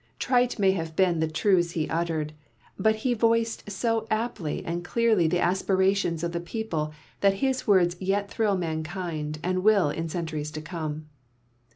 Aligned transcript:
Trite 0.17 0.57
may 0.57 0.71
have 0.71 0.95
Ijeen 0.95 1.19
the 1.19 1.27
truths 1.27 1.73
he 1.73 1.87
uttered, 1.87 2.33
but 2.75 2.95
he 3.05 3.13
voiced 3.13 3.69
so 3.69 4.07
apth" 4.09 4.41
and 4.65 4.83
clearly 4.83 5.27
the 5.27 5.39
aspirations 5.39 6.23
of 6.23 6.31
the 6.31 6.39
people 6.39 6.91
that 7.19 7.35
his 7.35 7.67
words 7.67 7.95
yet 7.99 8.27
thrill 8.27 8.57
mankind 8.57 9.37
and 9.43 9.61
will 9.63 9.91
in 9.91 10.09
centuries 10.09 10.49
to 10.53 10.61
come. 10.63 11.07